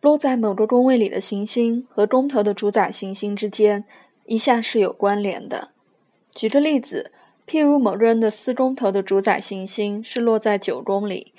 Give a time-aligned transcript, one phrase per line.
[0.00, 3.84] 落在某个宫位里的行星和宫头的主宰行星之间
[4.26, 5.70] 一向是有关联的。
[6.32, 7.10] 举个例子，
[7.46, 11.32] 譬如某个人的四宫头的主宰行星是落在九宫里，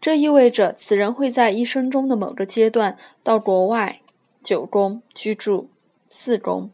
[0.00, 4.00] 这意味着此人会在一生中的某个阶段到国外
[4.42, 5.70] 九宫居住。
[6.08, 6.70] 四宫。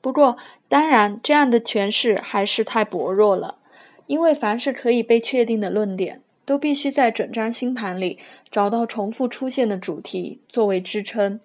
[0.00, 0.36] 不过，
[0.68, 3.56] 当然这样的诠释还是太薄弱了，
[4.06, 6.22] 因为凡是可以被确定的论点。
[6.50, 8.18] 都必须在整张星盘里
[8.50, 11.38] 找到重复出现的主题作为支撑。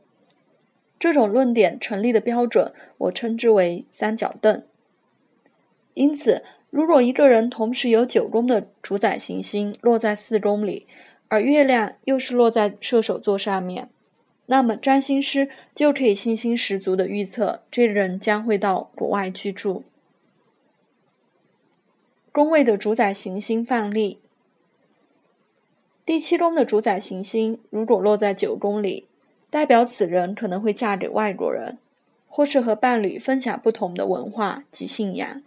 [0.97, 4.63] 这种论点成立的标准，我称之为三角凳。
[5.93, 10.87] 因此，如果一个人同时有九宫的主宰行星落在四宫里，
[11.27, 13.89] 而月亮又是落在射手座上面，
[14.47, 19.83] 那么占星师就可以信心十足地预测这人将会到国外居住。
[22.31, 24.21] 宫位的主宰行星范例。
[26.05, 29.07] 第七宫的主宰行星如果落在九宫里，
[29.49, 31.79] 代表此人可能会嫁给外国人，
[32.27, 35.41] 或是和伴侣分享不同的文化及信仰。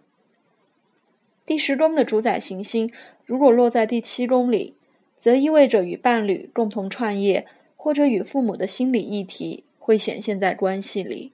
[1.45, 2.93] 第十宫的主宰行星
[3.25, 4.75] 如果落在第七宫里，
[5.17, 11.31] 则意味着与伴侣共同创业，或者与父母的心理议题会显现在关系里。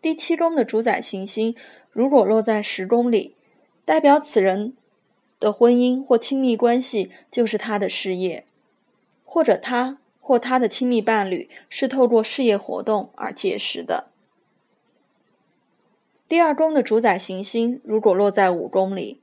[0.00, 1.54] 第七宫的主宰行星
[1.92, 3.34] 如果落在十宫里，
[3.84, 4.72] 代表此人。
[5.46, 8.44] 的婚姻或亲密关系就是他的事业，
[9.24, 14.08] 或者他或他的亲密伴侣是透过事业活动而结识的。
[16.26, 19.20] 第二宫的主宰行星如果落在五宫里，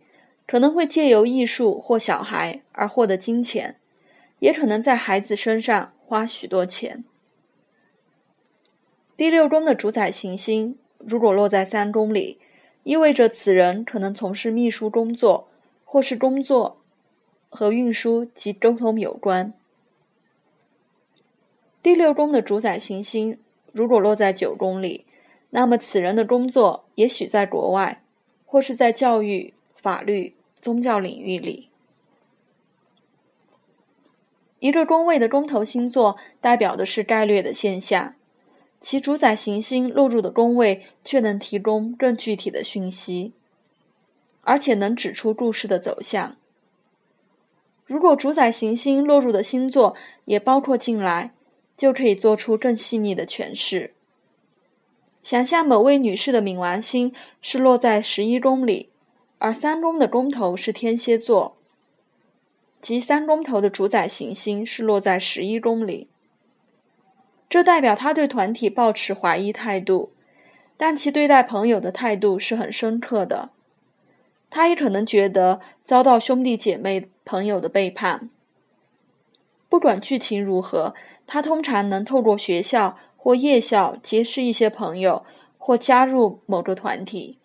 [0.47, 3.75] 可能会借由艺术或小孩而获得金钱，
[4.39, 7.03] 也可能在孩子身上花许多钱。
[9.17, 12.39] 第六宫的主宰行星如果落在三宫里，
[12.83, 15.49] 意味着此人可能从事秘书工作。
[15.93, 16.81] 或是工作
[17.49, 19.53] 和运输及沟通有关。
[21.83, 23.37] 第六宫的主宰行星
[23.71, 25.05] 如果落在九宫里，
[25.51, 28.01] 那么此人的工作也许在国外，
[28.43, 31.69] 或是在教育、法律、宗教领域里。
[34.57, 38.15] 一个宫位的宫头星座代表的是概略的现象，
[38.79, 43.33] 其主宰行星落入的宫位却能提供更具体的讯息。
[44.43, 46.35] 而且能指出故事的走向。
[47.85, 49.95] 如果主宰行星落入的星座
[50.25, 51.33] 也包括进来，
[51.75, 53.93] 就可以做出更细腻的诠释。
[55.21, 58.89] 想象某位女士的冥王星是落在十一宫里，
[59.39, 61.57] 而三宫的宫头是天蝎座，
[62.81, 66.09] 即三宫头的主宰行星是落在十一宫里，
[67.49, 70.11] 这代表她对团体抱持怀疑态度，
[70.75, 73.51] 但其对待朋友的态度是很深刻的。
[74.55, 78.29] 他也可能觉得遭到兄弟姐妹朋友的背叛。
[79.67, 80.93] 不管剧情如何，
[81.25, 85.25] 他通常能透过学校或夜校结识一些朋友，
[85.57, 87.39] 或加入某个团体。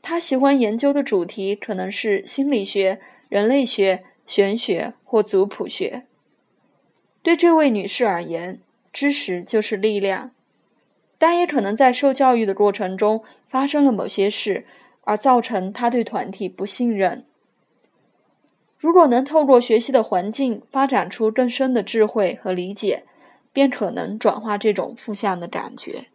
[0.00, 6.06] 他喜欢研究的主题可能是心理学、人类学、玄学或族谱学。
[7.20, 8.58] 对这位女士而言，
[8.90, 10.30] 知识就是力量，
[11.18, 14.64] 但也可能在受教育的过程中发生了某些事。
[15.10, 17.24] 而造成他对团体不信任。
[18.78, 23.02] 如果能透过学习的环境发展出更深的智慧和理解，
[23.52, 26.06] 便可能转化这种负向的感觉。